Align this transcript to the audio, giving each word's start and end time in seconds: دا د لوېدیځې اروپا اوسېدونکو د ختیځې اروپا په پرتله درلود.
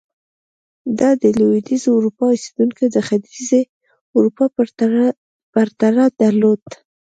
دا 0.99 1.09
د 1.23 1.23
لوېدیځې 1.39 1.89
اروپا 1.97 2.25
اوسېدونکو 2.31 2.83
د 2.95 2.97
ختیځې 3.07 3.61
اروپا 4.17 4.45
په 4.55 4.63
پرتله 5.53 6.05
درلود. 6.21 6.63